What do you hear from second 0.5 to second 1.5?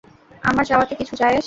চাওয়াতে কিছু যায়আসে?